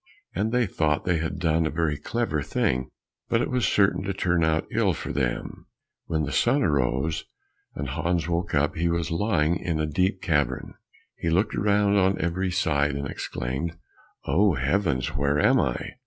[0.33, 2.89] And they thought they had done a very clever thing,
[3.29, 5.67] but it was certain to turn out ill for them.
[6.07, 7.25] When the sun arose,
[7.75, 10.73] and Hans woke up, he was lying in a deep cavern.
[11.19, 13.77] He looked around on every side and exclaimed,
[14.25, 15.91] "Oh, heavens, where am I?"